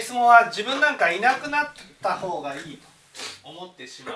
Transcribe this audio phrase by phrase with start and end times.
[0.00, 1.66] 質問は自分なんかいなくなっ
[2.00, 2.88] た方がいいと
[3.48, 4.14] 思ってしまう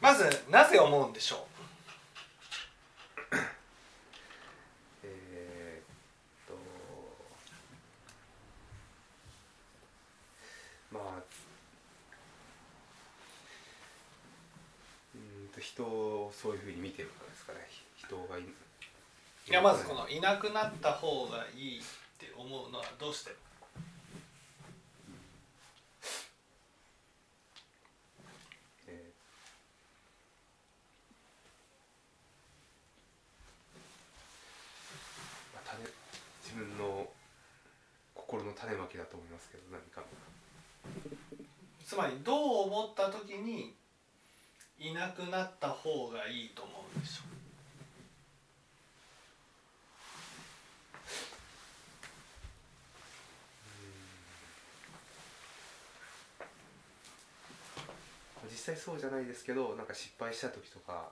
[0.00, 1.38] まずなぜ思うんでしょう
[5.04, 5.84] えーっ
[6.48, 6.54] と
[10.92, 11.22] まあ
[15.14, 18.42] うーんと人をそういうふうに見てるからですかねひ人がい
[19.62, 21.82] まずこのいなくなった方がいいっ
[22.18, 23.30] て思うのはどうして？
[36.44, 37.06] 自分の
[38.14, 40.02] 心の種まきだと思いますけど何か
[41.86, 43.72] つまりどう思った時に
[44.78, 47.31] いなくなった方がいいと思うんでしょ実
[58.84, 61.10] そうじゃないですけどなんか失敗した時とか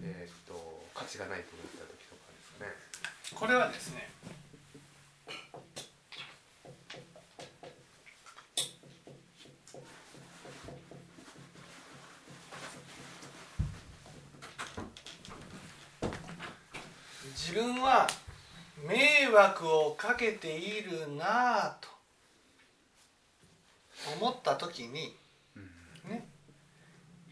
[0.00, 2.70] えーっと価値がないと思った時とかですかね。
[3.34, 4.08] これはですね
[17.36, 18.06] 自分は
[18.86, 21.88] 迷惑をかけているなぁと
[24.20, 25.16] 思った時に
[26.04, 26.28] ね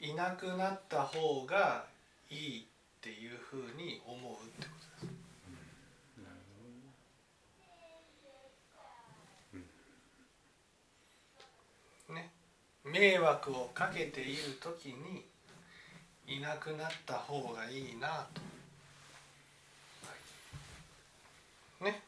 [0.01, 1.84] いなくなった方が
[2.31, 2.65] いいっ
[3.01, 5.12] ていうふうに思うってことで
[12.09, 12.12] す。
[12.12, 12.31] ね、
[12.84, 15.25] 迷惑をかけている時に
[16.27, 18.41] いなくなった方がいいなと。
[21.85, 22.02] ね。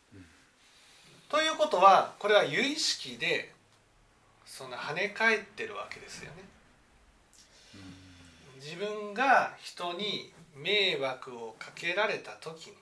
[1.28, 3.52] ということはこれは有意識で
[4.46, 6.53] その跳ね返ってるわけですよね。
[8.64, 12.76] 自分が人に迷惑をかけられた時に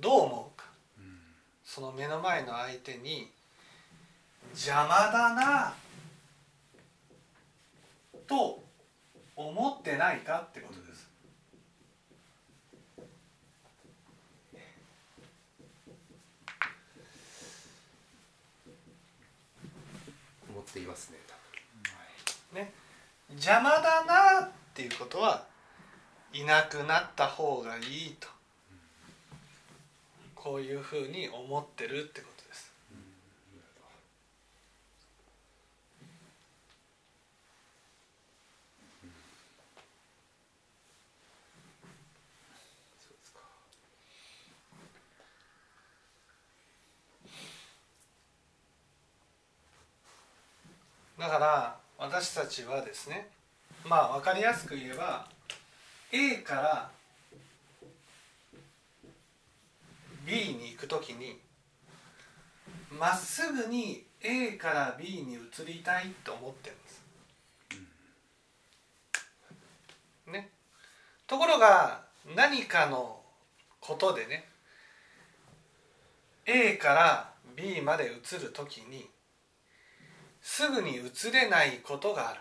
[0.00, 0.66] どう思うか？
[1.64, 3.28] その目の前の相手に
[4.52, 5.74] 邪魔だな
[8.28, 8.62] と
[9.34, 11.10] 思ってないかってことです。
[20.48, 21.25] 思っていますね
[23.36, 25.44] 邪魔だなっていうことは
[26.32, 28.28] いなくなった方がいいと
[30.34, 32.72] こういうふうに思ってるってことです。
[51.18, 53.28] だから私たちはですね
[53.84, 55.26] まあ分かりやすく言えば
[56.12, 56.90] A から
[60.26, 61.38] B に行くときに
[62.90, 67.02] まっすぐに A から B に移りたいと思ってるんです。
[70.32, 70.50] ね。
[71.26, 72.02] ところが
[72.34, 73.20] 何かの
[73.80, 74.48] ことでね
[76.44, 79.08] A から B まで移るときに
[80.48, 82.40] すぐに移れないことがある。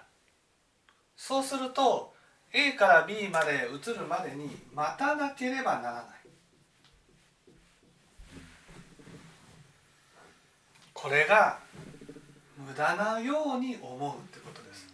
[1.17, 2.13] そうすると
[2.53, 6.05] A から B まで移るまでに待たなければならない。
[10.93, 11.57] これが
[12.55, 14.87] 無駄なように思うってことです。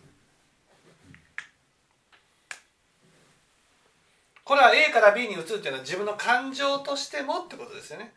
[4.45, 8.13] これは A から B に移るっていうのは自分の感情としてもってことですよね。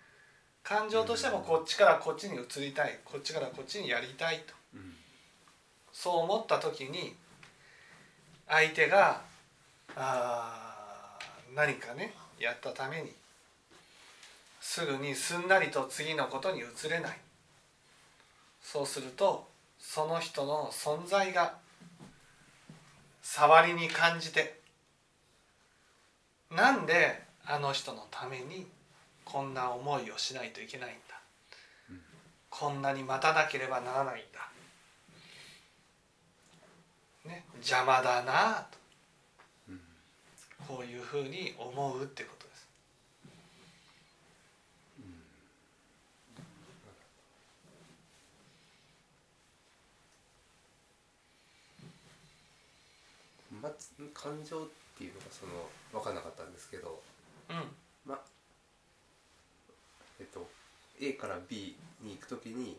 [0.63, 3.01] 感情としてもこっちからこっちに移りたい。
[3.05, 4.64] こっちからこっちにやりたいと。
[6.05, 7.15] そう思った時に
[8.47, 9.23] 相手が
[9.97, 13.11] あー何かねやったために
[14.61, 17.17] すぐにすんなりと次のことに移れない。
[18.61, 19.49] そうすると
[19.79, 21.55] その人の存在が
[23.23, 24.61] 触りに感じて
[26.55, 28.67] なんであの人のために
[29.25, 31.99] こんな思いをしないといけないんだ。
[32.51, 34.54] こんなに待たなければならないんだ
[37.25, 38.79] ね、邪魔だなと、
[39.71, 39.81] うん、
[40.67, 42.69] こういうふうに思うってことです。
[53.53, 53.71] うん、ま、
[54.13, 54.69] 感情っ
[54.99, 55.53] ていうのがその
[55.93, 57.03] 分かんなかったんですけど、
[57.49, 57.57] うん、
[58.05, 58.21] ま
[60.21, 60.47] えっと
[61.01, 62.79] A から B に行くときに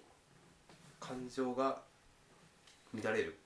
[1.00, 1.82] 感情が
[2.94, 3.40] 乱れる。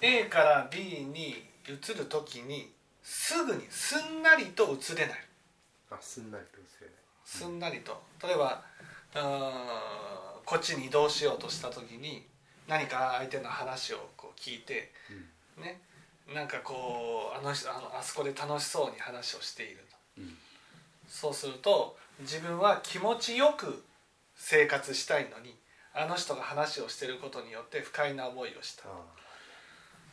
[0.00, 2.72] A から B に移る時に
[3.02, 5.26] すぐにすんなりと移れない。
[5.90, 6.96] あすんなりと薄れない。
[7.24, 8.02] すんなりと。
[8.22, 8.64] 例えば
[9.14, 9.52] うーん
[10.44, 12.26] こっちに移動しようとした時に
[12.68, 14.92] 何か相手の話をこう聞いて
[15.58, 15.80] ね
[16.34, 19.96] なんかこうあの人あのあそこで楽しそうに話をしていると。
[20.18, 20.24] うん。
[20.24, 20.38] うん
[21.06, 23.84] そうすると自分は気持ちよく
[24.34, 25.54] 生活したいのに
[25.92, 28.84] あの人が話をしていることによって不快な思いをした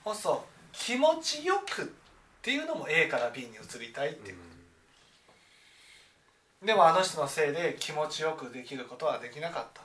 [0.03, 1.85] あそ気持ちよくっ
[2.41, 4.37] ていうのも A から B に移りたいっていう、
[6.65, 9.81] でもあの人のせいで気持ちよくできることはできなかった。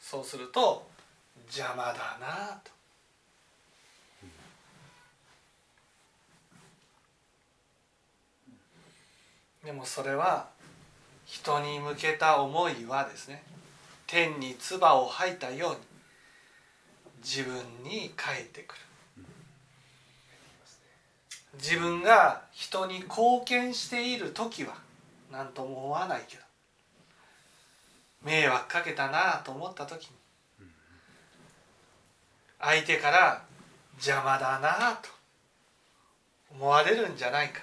[0.00, 0.86] そうすると
[1.46, 2.70] 邪魔だなと。
[9.64, 10.48] でもそれは
[11.24, 13.42] 人に向けた思いはですね
[14.06, 15.76] 天に唾を吐いたように
[17.24, 18.80] 自分に返ってくる。
[21.54, 24.74] 自分が人に貢献している時は
[25.32, 26.42] 何とも思わないけど。
[28.22, 30.10] 迷惑かけたなと思った時に。
[32.60, 33.42] 相手から
[33.94, 35.08] 邪魔だなと
[36.50, 37.62] 思われるんじゃないか。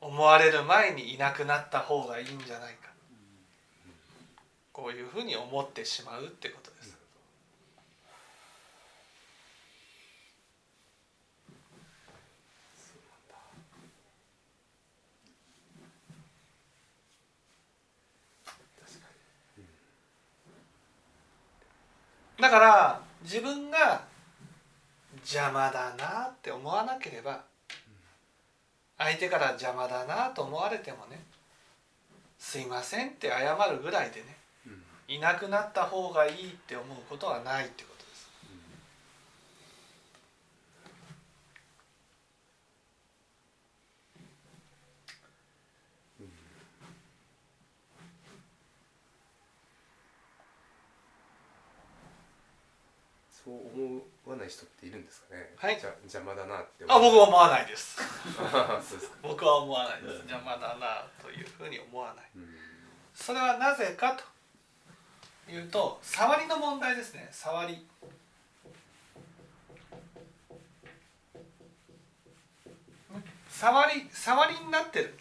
[0.00, 2.88] 思われる前にいなくなった方がいいんじゃないか。
[4.72, 6.98] こういうふうに思ってしまうってことです
[22.40, 24.02] だから自分が
[25.18, 27.42] 邪魔だなって思わなければ
[28.96, 31.20] 相手から邪魔だなと思われてもね
[32.38, 34.36] すいませんって謝るぐらいでね
[34.66, 34.82] うん。
[35.14, 38.28] いなくなった方がいいって思うことはないってことです
[53.48, 55.54] そう思わない人っているんですかね。
[55.56, 55.80] はい。
[55.80, 57.96] じゃ邪魔だなってあ僕は思わないです。
[58.52, 59.16] あ そうですか。
[59.22, 60.16] 僕は思わないです。
[60.16, 62.30] 邪魔だなというふうに思わない。
[62.36, 62.58] うん。
[63.14, 64.14] それはなぜか
[65.46, 67.26] というと触りの問題ですね。
[67.32, 67.88] 触り。
[73.48, 75.18] 触り触りになってる。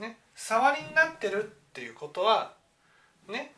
[0.00, 0.18] ね。
[0.34, 2.54] 触りになってるっていうことは
[3.28, 3.55] ね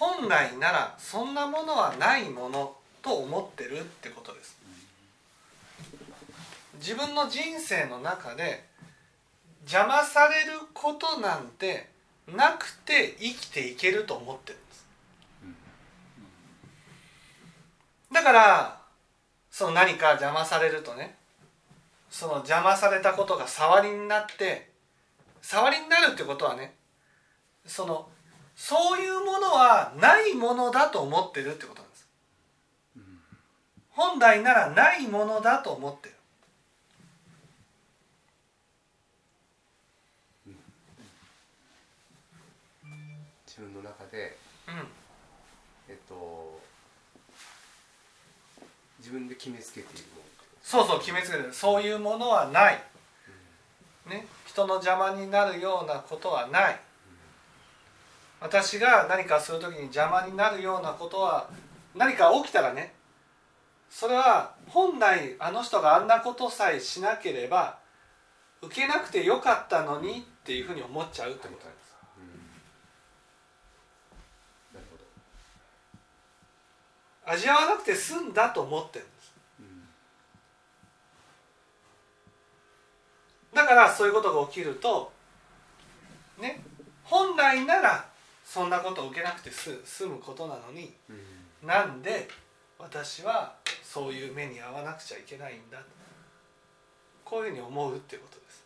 [0.00, 4.58] 本来ならそんなものはないものと思ってるってことです。
[6.78, 8.64] 自分の人生の中で
[9.60, 11.90] 邪魔されることなんて
[12.26, 14.86] なくて生きていけると思ってるんです。
[18.10, 18.80] だから
[19.50, 21.14] その何か邪魔されるとね
[22.10, 24.70] その邪魔されたことが触りになって
[25.42, 26.72] 触りになるってことはね
[27.66, 28.08] その
[28.62, 32.06] そういうものはないものだと思ってるってことなんです。
[33.88, 36.14] 本来ならないものだと思ってる。
[43.46, 44.36] 自分の中で
[44.68, 44.86] うん。
[45.88, 46.60] えっと
[48.98, 50.22] 自分で決めつけているもの
[50.62, 51.52] そうそう決めつけてる。
[51.54, 52.82] そういうものはない、
[54.06, 56.80] ね、人の邪魔になるようなことはない
[58.40, 61.50] 私が何かする時に邪魔になるようなことは
[61.94, 62.94] 何か起きたらね
[63.90, 67.78] それは本来あの人があんなことさえしなければ
[68.62, 71.96] 受けなくてよかったのにっていうふうに思っちゃうってことなんです。
[74.74, 75.04] なるほど。
[77.32, 79.34] 味わわなくて済んだと思ってるんです。
[83.54, 85.12] だからそういうことが起きると
[86.38, 86.62] ね
[87.02, 88.09] 本来なら
[88.52, 91.68] そんなことを受けなくて済済むことなのにうん。
[91.68, 92.28] なんで
[92.80, 95.78] 私はそういう目に遭わなくちゃいけないんだ。
[97.24, 98.64] こういうふうに思うっていうことです。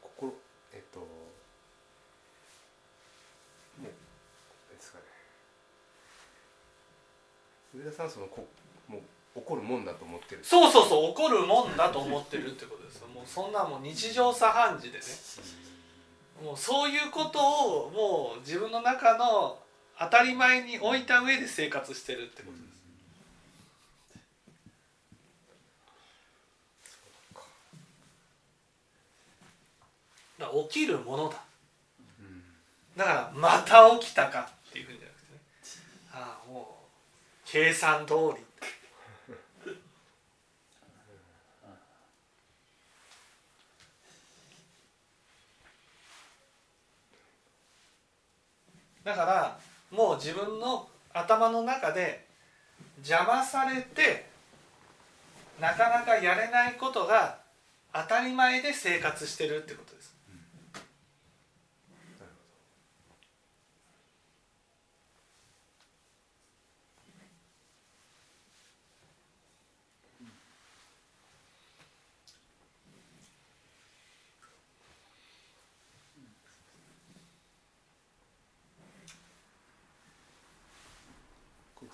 [0.00, 0.32] 心
[0.72, 1.06] えっとも
[3.82, 3.86] う
[4.72, 5.04] ですかね。
[7.74, 8.46] 上田さんはそのこ
[9.34, 10.44] もう起こるもんだと思ってる。
[10.44, 13.08] そうそうそう起こるもんだと思ってるってことですよ。
[13.08, 15.04] もうそんなもう日常茶飯事でね。
[16.42, 19.58] もうそういうことをもう自分の中の
[19.98, 22.64] 当たり前に置いた上で生活してるってことです。
[30.38, 31.40] だから起きるものだ。
[32.20, 32.42] うん。
[32.96, 35.40] だからまた起きたかっていうふうにじゃなくてね。
[36.12, 36.84] ああもう
[37.44, 38.44] 計算通り
[49.04, 49.58] だから
[50.16, 52.26] 自分の頭の中で
[52.98, 54.26] 邪魔されて
[55.60, 57.38] なかなかやれないことが
[57.92, 60.13] 当たり前で生活してるってことです。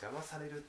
[0.00, 0.64] 邪魔される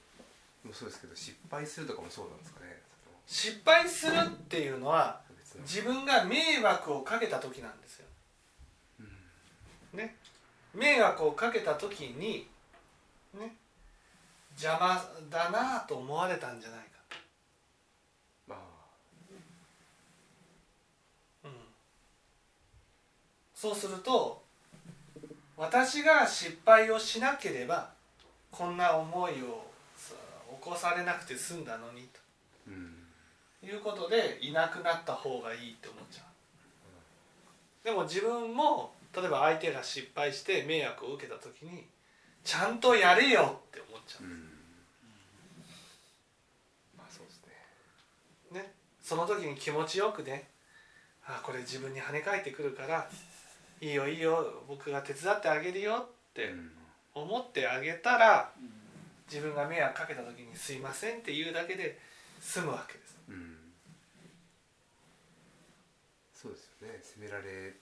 [0.66, 2.82] もそうですけど失敗するとかもそうなんですかね。
[3.26, 5.22] 失敗するっていうのは
[5.62, 8.06] 自分が迷惑をかけた時なんですよ。
[9.94, 10.16] ね、
[10.74, 12.48] 迷惑をかけた時に
[13.34, 13.56] ね。
[14.58, 16.86] 邪魔だなと思われたんじゃないか、
[18.48, 18.60] まあ。
[21.46, 21.52] うん、
[23.56, 24.44] そうすると
[25.58, 27.92] 私が失敗をしなければ
[28.52, 29.66] こんな思いを
[29.96, 30.14] さ
[30.62, 32.08] 起こされなくて済んだのに
[32.68, 32.96] うん
[33.62, 33.66] と。
[33.66, 37.86] いうことでいなくなった方がいいって思っちゃう。
[37.86, 41.86] でも自分も例えば相手が失敗して迷惑を受けた時に
[42.44, 44.24] ちゃんとやれよって思っちゃう。
[44.26, 44.50] ん。
[46.98, 47.54] まあそうですね。
[48.52, 48.74] うね。
[49.02, 50.50] その時に気持ちよくね
[51.26, 53.08] あこれ自分に跳ね返ってくるから
[53.80, 56.72] いいよいいよ僕が手伝ってあげるよってうん
[57.14, 58.54] 思ってあげたら
[59.30, 62.00] 自分が迷惑かけた時に「すいません」って言うだけで
[62.40, 63.18] 済むわけです。
[63.30, 63.74] うん。
[66.34, 67.00] そうですよね。
[67.04, 67.74] 責められ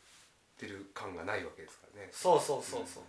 [0.57, 2.09] てる感がないわけですからね。
[2.11, 3.03] そうそうそうそう。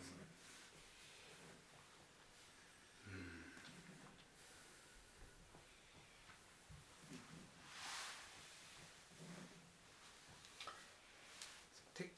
[11.95, 12.11] テ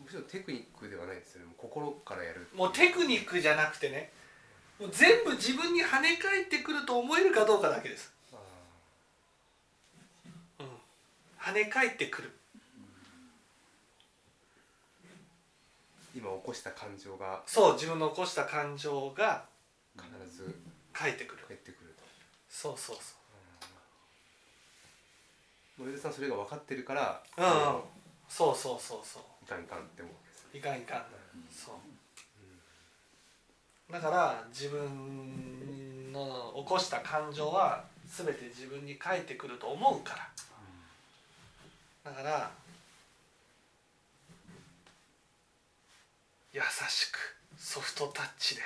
[0.00, 4.10] むしろテクニックではないですよね心からやるもうテクニックじゃなくてね。
[4.80, 8.36] もう全部自分に跳ね返ってくると思えるかどうかだけです、あ
[10.58, 10.66] うん、
[11.40, 12.32] 跳ね返ってくる。
[16.16, 19.44] ー今起こした感情がそう自分の起こした感情が
[19.96, 20.58] 必ず
[20.92, 21.44] 返ってくる。
[21.46, 22.02] 返ってくると。
[22.48, 22.96] そうそう
[25.78, 27.82] もう上田さんそれが分かってるからそううんうん。
[28.28, 29.22] そうそうそうそう。
[29.44, 30.14] いかんいかんって思う
[30.54, 31.04] いかんいかん
[31.50, 31.74] そう。
[33.92, 40.14] だから自分の起こした感情は全て自分に返ってくると思うか
[42.04, 42.10] ら。
[42.10, 42.50] だから
[46.52, 48.62] 優しくソフトタッチで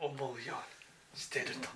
[0.00, 0.44] 思うように
[1.14, 1.68] してると。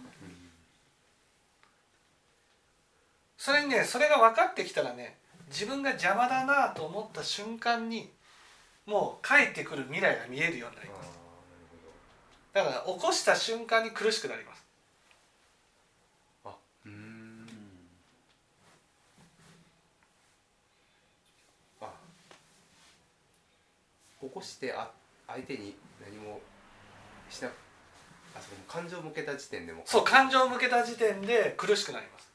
[3.39, 5.17] それにねそれが分かってきたらね
[5.49, 8.11] 自分が邪魔だなと思った瞬間に
[8.87, 11.19] もう帰ってくる未来が見えるようになります。
[12.53, 14.65] だから起こした瞬間に苦しくなります。
[16.45, 17.47] あうーん。
[21.81, 21.91] あ
[24.21, 24.91] 起こしてあ
[25.27, 26.41] 相手に何も
[27.31, 32.34] しなあそう感情を向けた時点でもそう感情を向けた時点で苦しくなります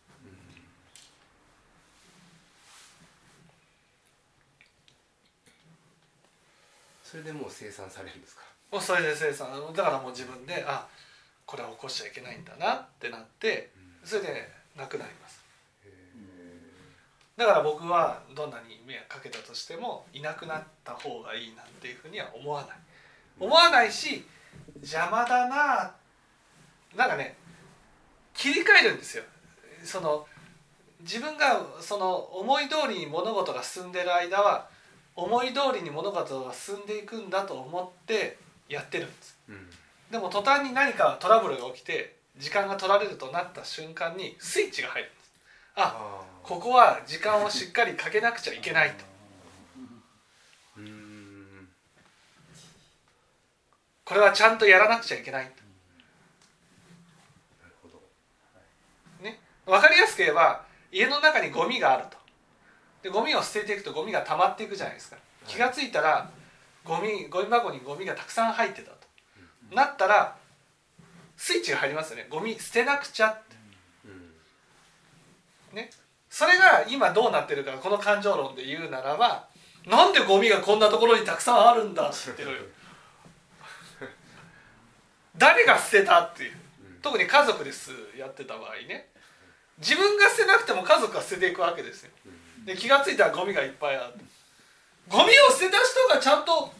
[7.09, 8.43] それでもう生産されるんですか？
[8.71, 9.49] もうそれで生産。
[9.73, 10.85] だからもう自分であ
[11.45, 13.71] これは起こしちゃいけないんだなってなって
[14.03, 15.39] それでなくなります。
[17.35, 22.77] だから僕はどんなに迷惑かけたとしてもいなくなった方がいいなんていうふうには思わない。
[23.39, 24.25] 思わないし
[24.75, 25.91] 邪魔だな
[26.95, 27.37] なんかね
[28.33, 29.23] 切り替えるんですよ。
[29.83, 30.27] その
[31.01, 34.67] 自分がその思い通りに物事が進んでる間は
[35.19, 39.37] 思い通りに物事が進んでいくんだと思ってやってるんです。
[39.49, 39.69] うん。
[40.11, 45.31] でも途端に何かトラブルが起きて時間が取られるとなった瞬間にスイッチが入るんです。
[45.75, 49.09] ああここは時間をしっかりかけなくちゃいけないと。
[54.05, 55.51] これはちゃんとやらなくちゃいけないと。
[57.61, 58.01] なるほど。
[59.71, 62.17] 分かりやすく言えば家の中にゴミがあると
[63.01, 65.17] でゴミを捨てていくとゴミが溜まっていくじゃないですか。
[65.47, 66.29] 気が付いたら
[66.83, 68.97] ゴミゴミ箱にゴミがたくさん入ってたと、
[69.71, 70.35] なったら
[71.37, 72.27] スイッチが入りますよね。
[72.29, 73.55] ゴミ捨てなくちゃって。
[74.05, 75.77] うん。
[75.77, 75.89] ね。
[76.29, 79.47] それが今どうなってるかこの感情論で言うならば
[79.87, 82.73] なんでゴミがこんなところにたくさんあるんだって言ってる
[85.37, 86.53] 誰が捨てたっていう。
[87.01, 89.07] 特に家族ですやってた場合ね
[89.79, 92.11] 自分が捨てなくても家族が捨てていくわけですよ。
[92.65, 94.13] で気が付いたらゴミがいっぱいある
[95.07, 96.71] ゴミを捨てた人がちゃんと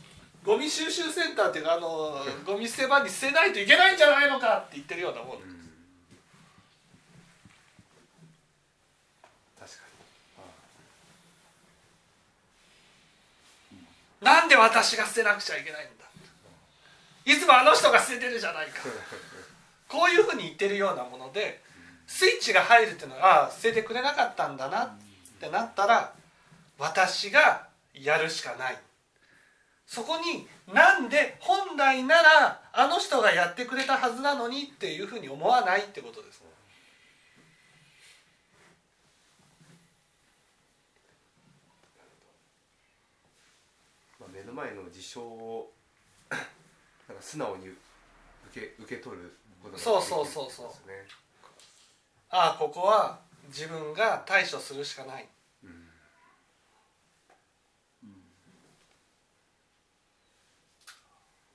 [0.43, 2.15] ゴミ収集センターっていうかあの
[2.45, 5.37] ゴミ捨て場に捨てないといけないんじゃないのかって言ってるようなもん。
[5.37, 5.39] うん。
[9.59, 9.77] 確か
[13.71, 13.79] に。
[14.21, 14.25] あ。
[14.25, 16.05] なんで私が捨てなくちゃいけないんだ。
[17.25, 18.81] いつもあの人が捨ててるじゃないか。
[19.89, 21.61] こういうふうに言ってるようなもので
[22.09, 24.89] スイッチが入るっていうのはああ捨ててくれなかったんだなっ
[25.39, 26.11] てなったら
[26.79, 28.77] 私がやるしかない。
[29.85, 36.43] そこになんで本来ならあの人がやってくれたはずなのにっていうふうに思わないってことです。
[44.19, 45.71] まあ、目の前の事象を
[46.29, 46.45] なんか
[47.21, 47.77] 素直に受
[48.59, 51.28] け受け取ることができるそうそうそうそうですね
[52.31, 55.27] ああここは自分が対処するしかない。
[55.63, 55.87] うん。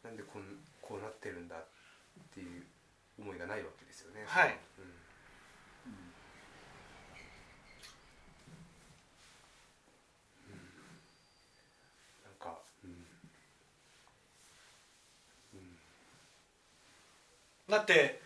[0.02, 0.42] なんでこん
[0.82, 1.64] こうなってるんだっ
[2.34, 2.64] ていう
[3.20, 4.24] 思いがないわけですよね。
[4.26, 4.48] はい。
[4.48, 4.84] うん。
[12.24, 13.06] なんか、うん。
[17.70, 18.20] だって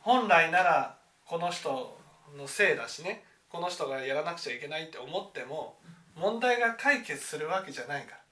[0.00, 1.98] 本来ならこの人
[2.36, 5.76] のせいだしねこの人がやらなくちゃいけないって思っても
[6.16, 8.24] 問題が解決するわけじゃないから。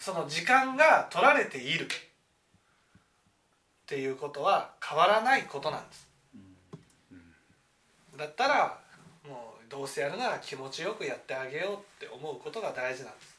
[0.00, 1.88] その時間が取られているっ
[3.86, 6.08] ていうことは変わらないことなんです。
[8.16, 8.78] だったら
[9.28, 13.38] もうどうせやるなら気持ちよくやってあげようって思うことが大事なんです。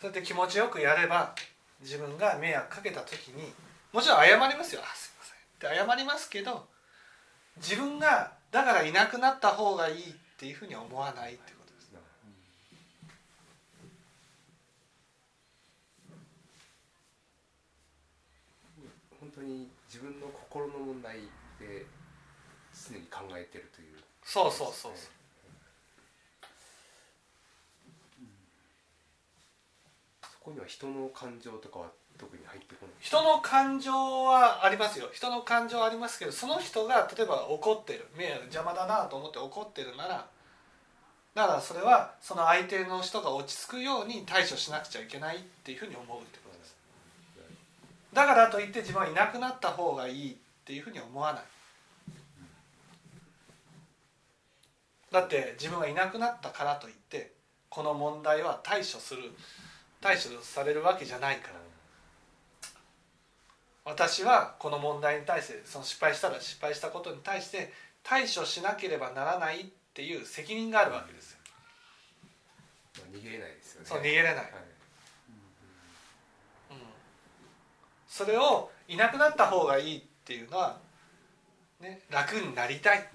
[0.00, 1.34] そうやって気持ちよくやれば
[1.80, 3.52] 自分が迷惑かけた時に
[3.92, 5.36] もちろん謝りますよ「あすいません」
[5.72, 6.68] って謝りますけど
[7.56, 11.88] 自分がだからいなくなった方がいいっていうふうには思わないってことです。
[19.20, 21.20] 本当に自分の心の問題
[21.58, 21.84] で
[22.72, 23.98] 常に考えてるという。
[24.22, 25.10] そうそうそうそう
[30.20, 31.86] そこには人の感情とかは
[32.18, 32.94] 特に入ってこない？
[33.00, 35.08] 人の感情はありますよ。
[35.12, 38.06] 人の感情はありますけどその人が例えば怒ってる
[38.46, 40.26] 邪魔だなと思って怒ってるなら
[41.34, 46.76] だからそれはその相手の人が落ち着くように対処しなくちゃいけないっていうふうに思うってことです。
[48.12, 51.42] だからといって自分はいなくなった方がいいっていうふうに思わない。
[55.12, 57.32] だって自分がいなくなったからといって
[57.70, 59.22] この問題は対処する。
[60.00, 61.54] 対処されるわけじゃないから。
[63.84, 71.38] 私はこの問題に対してその失敗したら失敗したことに対して対処しなければならないっていう責任があるわけですよ。
[72.98, 73.86] まあ、逃げれないですよね。
[73.88, 74.44] そう逃げれない、はい。
[76.70, 76.76] うん、
[78.06, 80.78] それをいなくなった方がいいっていうのは、
[81.80, 83.08] ね、楽になりたい。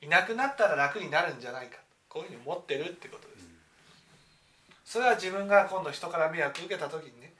[0.00, 1.78] いなくなったら楽になるんじゃないか。
[2.08, 3.27] こういうふうに思ってるってこと。
[3.27, 3.27] です。
[4.88, 7.34] それは自分が今度人から迷惑受けた時にね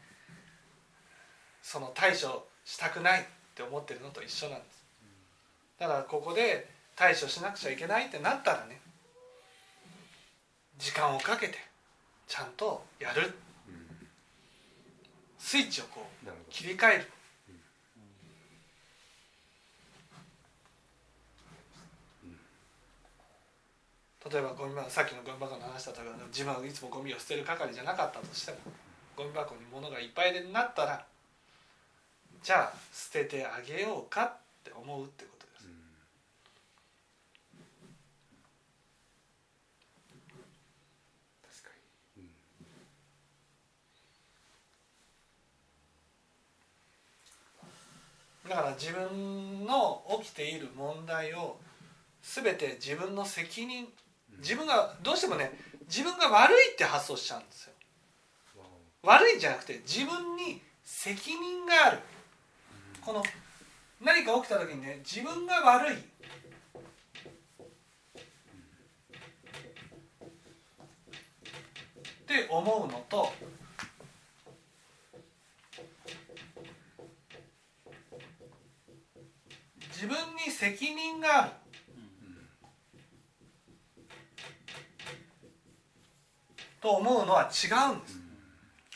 [1.62, 4.84] その対処したくないって思ってるのと一緒なんです。
[5.78, 8.78] だからここで対処しなくちゃいけないってなったらね
[10.76, 11.54] 時間をかけて
[12.26, 13.32] ちゃんとやる。
[13.66, 13.86] うん。
[15.38, 17.10] スイッチをこう切り替える
[24.30, 28.58] 例えばゴミ箱さっきのゴミ箱の話だったけど自分はいつもゴミを捨てる係じゃなかったとしても
[29.16, 31.04] ゴミ箱に物がいっぱいになったら
[32.42, 35.66] じゃあ捨ててあげようかって思うってことです。
[35.66, 35.72] ど、
[42.18, 42.22] うん。
[42.22, 42.26] う
[48.46, 48.50] ん。
[48.50, 51.58] だから自分の起きている問題を
[52.22, 53.88] 全て自分の責任
[54.38, 55.52] 自分がどうしてもね
[55.88, 57.72] 自分が悪いって発想しちゃうんですよ。
[59.02, 61.98] 悪いんじゃなくて自分に責任がある。
[63.00, 63.22] この
[64.00, 65.96] 何か起きた時にね自分が悪い。
[65.96, 66.00] っ
[72.30, 73.32] て思うのと
[79.98, 81.67] 自分に責任がある。
[86.80, 88.18] と思うのは違うんです。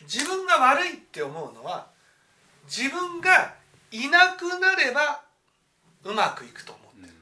[0.02, 1.86] 自分が悪いって思うのは
[2.64, 3.54] 自分が
[3.90, 5.22] いなくなれば
[6.04, 7.12] うまくいくと思って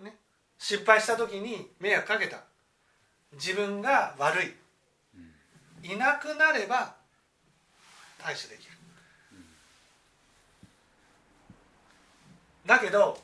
[0.00, 0.16] る、ね、
[0.58, 2.44] 失敗した時に迷惑かけた。
[3.34, 4.54] 自分が悪い。
[5.82, 6.94] いなくなれば
[8.18, 8.72] 対処できる。
[12.66, 13.18] だけど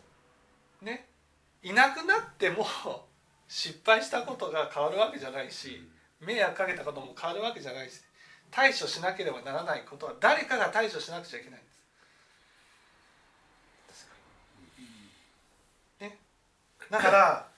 [0.83, 1.07] ね。
[1.63, 2.67] いなくなっても
[3.49, 5.83] 失敗したことが変わるわけじゃないし
[6.21, 8.01] 迷惑かけたことも変わるわけじゃないし
[8.51, 11.69] 対処しなければならないことは誰かが対処しなくちゃいけないんで
[13.95, 14.09] す。
[16.01, 16.19] ね、
[16.91, 17.49] だから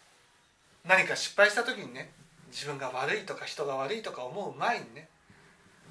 [0.85, 2.11] 何か失敗した時にね
[2.51, 5.09] 自分が悪いとか人が悪いとか思う前にね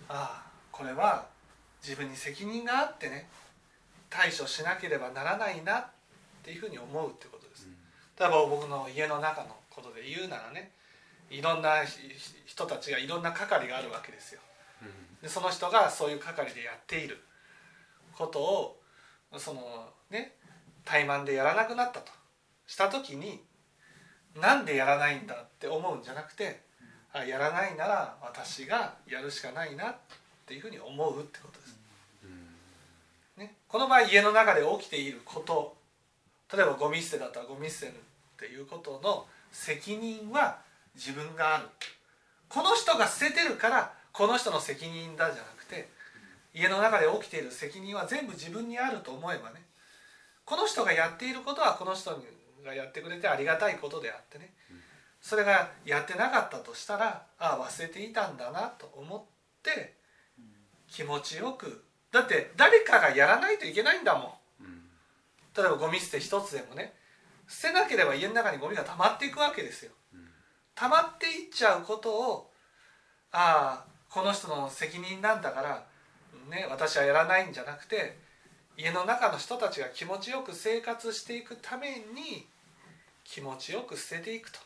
[0.08, 1.28] ああこれは
[1.84, 3.30] 自分に責任があってね
[4.10, 5.86] 対処しなければならないなっ
[6.44, 7.68] ていうふうに思うってことです。
[8.20, 10.72] 例えば僕の家の中のことで言うならね
[11.30, 11.84] いろんな
[12.46, 14.42] 人たちがいろんな係があるわけですよ。
[15.22, 17.22] でその人がそういう係でやっている
[18.16, 18.80] ことを
[19.38, 19.62] その
[20.10, 20.36] ね
[20.86, 22.12] 怠慢でやらなくなったと
[22.66, 23.42] した時に
[24.40, 26.62] なんでやらないんだって思うんじゃなくて
[27.12, 29.96] あやらないなら私がやるしかないなっ
[30.46, 31.80] ていうふうに思うってことです。
[33.38, 35.76] ね、この場合家の中で起きていること
[36.54, 37.96] 例えばゴミ捨てだったらゴミ捨てるっ
[38.38, 40.60] ていうことの責任は
[40.96, 41.68] 自分がある。
[42.48, 45.88] この人が捨ててるからこの人の責任だじゃなくて
[46.54, 49.62] 家の中で起きている責任は全部自分にあると思えばね
[50.46, 52.20] この人がやっていることはこの人
[52.66, 54.52] がやってくれてありがたいことであってね
[55.22, 59.22] それがやってなかったとしたらああ忘れていたんだなと思っ
[59.62, 59.94] て
[60.88, 61.84] 気持ちよく。
[62.12, 64.32] だって誰かがやらないといけないんだもん。
[65.56, 66.94] 例えばゴミ捨て一つでもね
[67.50, 69.92] 捨てなければ家の中にゴミが溜まっていくわけですよ。
[70.76, 72.52] 溜まっていっちゃうことを
[73.32, 75.86] ああこの人の責任なんだから、
[76.50, 78.18] ね、私はやらないんじゃなくて
[78.78, 82.48] 家の中の人たちが気持ちよく生活していくために
[83.26, 84.60] 気持ちよく捨てていくと。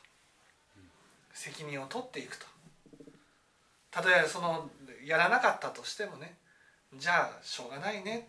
[1.33, 2.45] 責任を取っていくと。
[3.89, 4.69] たとえその
[5.05, 6.35] やらなかったとしてもね
[6.95, 8.27] じゃあしょうがないね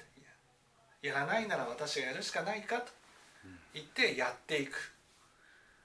[1.03, 2.93] やらないなら私がやるしかないかと
[3.75, 4.93] 行ってやっていく。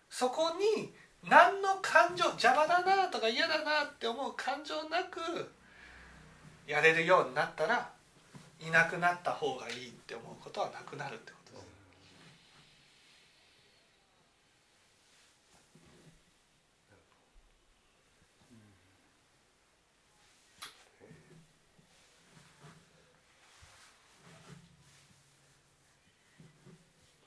[0.10, 0.93] そこに
[1.28, 5.19] 何の感情邪魔だなとか嫌だなって思う感情なく
[6.65, 7.91] やれるようになったら
[8.60, 11.65] いなくなった方がいいって思うことはなくなるってことです。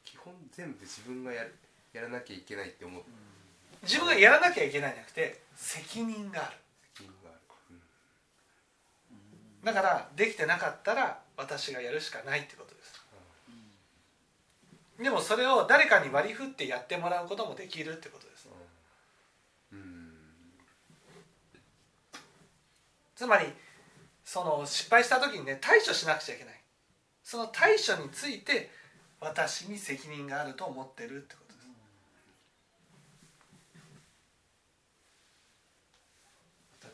[0.05, 1.55] 基本全部自分がやる
[1.93, 3.03] やらなきゃいけないって思う。
[3.83, 6.57] 自分がやらなきゃいけないんじゃなくて責任がある。
[6.95, 7.41] 責任がある。
[9.65, 13.03] だからできてなかったら私がやるしかないってことです。
[15.03, 18.49] でもそれを誰かに割り振ってやってもらうこともできるってことです。
[19.73, 20.13] うん
[23.17, 23.47] つまり
[24.25, 26.55] その失敗した時にね対処しなくちゃいけない。
[27.23, 28.71] その対処について
[29.23, 31.67] 私に責任があると思ってるってことです。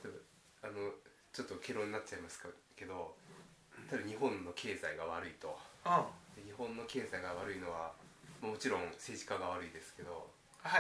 [0.05, 0.13] 例え
[0.63, 0.93] ばあの
[1.33, 2.43] ちょっとケロになっちゃいます
[2.77, 3.17] けど
[3.91, 5.57] 例えば日本の経済が悪いと。
[5.87, 6.45] うん。
[6.45, 7.93] 日本の経済が悪いのは
[8.43, 10.29] もちろん政治家が悪いですけど、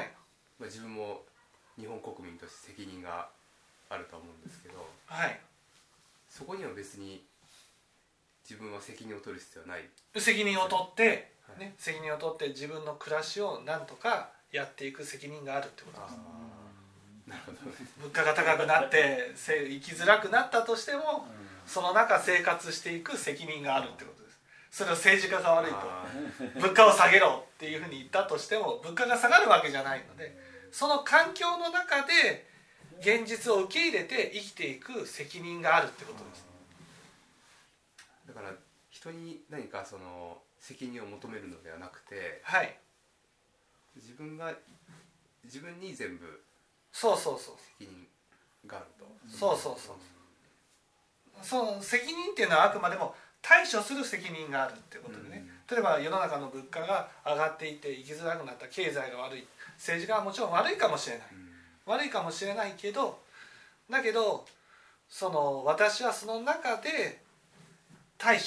[0.02, 0.12] い。
[0.60, 1.22] まあ、自分も
[1.80, 3.28] 日本国民として責任が
[3.88, 5.40] あるとは思うんですけどはい。
[6.28, 7.24] そこには別に
[8.48, 9.84] 自分は責任を取る必要はない。
[10.16, 11.60] 責任を取って、はい。
[11.60, 16.00] ね、責任を取って自分の暮らしをなんとかやっていく責任があるってこと。
[16.00, 16.16] です
[17.28, 17.58] なるほど
[18.00, 21.26] 物価が高くなってせ生きづらくなったとしても
[21.66, 24.40] その中生活していく責任があるってことです。
[24.70, 25.76] それを政治家が悪いと。
[25.78, 26.06] あ
[26.54, 30.34] 物価を下げろっていうふうに言ったとしても物価が下がるわけじゃないので
[30.72, 32.48] その環境の中で
[33.00, 36.44] 現実を受け入れて生きていく責任があるってことです。
[36.44, 36.47] ー
[38.28, 38.52] だから
[38.90, 42.78] 人に何かその責任を求めるのではなくてはい。
[43.96, 44.52] 自分が
[45.44, 46.40] 自分に全部
[46.92, 47.54] そうそうそう。
[47.78, 48.06] 責任
[48.66, 49.06] があると。
[49.28, 49.96] そうそうそう。
[51.42, 61.26] その責任っていうのはあくまでも対処する責任があるってことでね、例えば世の中の物価が上がっていて生きづらくなった経済が悪い政治家はもちろん悪いかもしれない。
[61.86, 63.20] 悪いかもしれないけど
[63.88, 64.44] だけど
[65.08, 67.22] その私はその中で
[68.18, 68.44] 対処。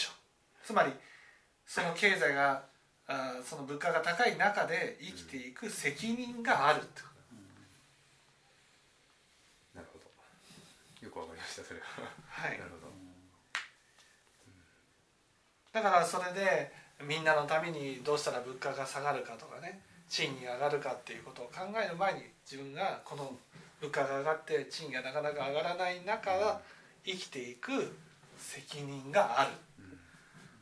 [0.64, 0.92] つまり
[1.66, 2.64] その経済が
[3.08, 7.02] あその物価が高い中で生きていく責任があるって
[9.74, 10.06] なるほど。
[11.06, 11.86] よくわかりましたそれは。
[12.30, 12.60] はい。
[12.60, 12.92] なるほど。
[15.74, 16.72] だからそれで
[17.08, 23.32] みんなのためにどうしたら物価が下がるかとかね賃金が上がるかっていうことを考える前に自分がこの
[23.80, 26.62] 物価が上がって賃金がなかなか上がらない中
[27.06, 27.96] 生きていく
[28.42, 29.52] 責任がある。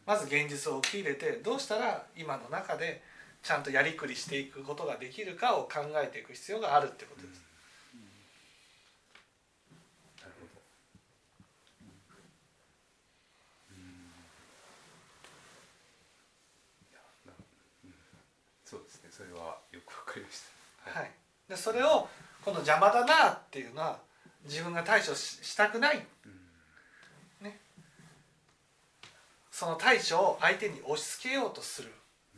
[0.05, 3.01] まず現実を受け入れてどうしたら今の中で
[3.43, 7.49] ちゃんとやりくりしていくことができるかを考えていく必要があるってことです。
[18.65, 19.09] そうですね。
[19.09, 20.41] それはよくわかりまし
[20.85, 20.99] た。
[20.99, 21.11] はい、
[21.47, 22.07] でそれを
[22.45, 23.99] この邪魔だなっていうのは
[24.45, 26.07] 自分が対処ししたくない、ね、
[29.59, 31.91] その対処を相手に押し付けようとする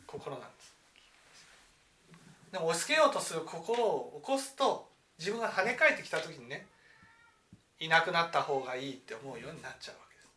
[0.08, 0.74] 心なんです。
[2.52, 6.66] でも押し付けようとする心を起こすと自分が跳ね返ってきた時にね
[7.80, 10.28] いなくなった方がいいって思うようになっちゃうわけです。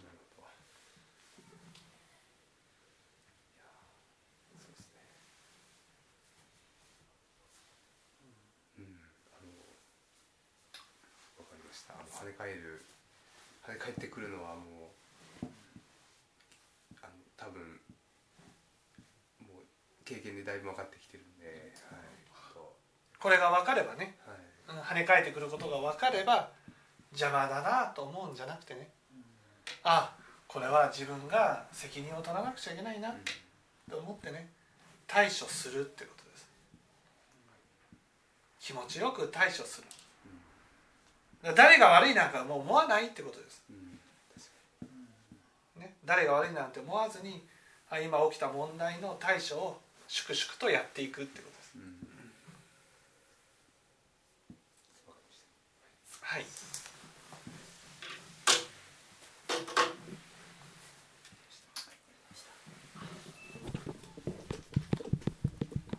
[0.00, 0.48] なるほど
[4.64, 4.96] そうですね
[8.78, 8.96] うん。
[9.36, 9.52] あの
[11.36, 11.92] わかりました。
[11.92, 12.80] 跳ね返る
[13.66, 15.02] 跳ね返ってくるのはもう
[17.02, 17.62] あの多分
[19.40, 19.64] もう
[20.04, 21.46] 経験でだいぶ分かってきてるんで
[21.90, 22.76] はいと。
[23.20, 24.36] これが分かればねはい。
[24.76, 26.50] うん跳ね返ってくることが分かれば
[27.10, 28.90] 邪魔だなと思うんじゃなくてね。
[29.84, 30.14] あ
[30.46, 33.14] これは自分が責任を取らなくちゃいけないな
[33.90, 34.48] と思ってね
[35.06, 36.48] 対処するってことです。
[38.60, 39.88] 気持ちよく対処する。
[41.42, 43.64] 誰が悪いなんかもう思わないってことです、
[45.76, 47.42] ね、誰が悪いなんて思わずに
[47.90, 49.80] あ今起きた問題の対処を
[50.14, 51.96] 粛々とやっていくってことですにうん。
[56.20, 56.44] はい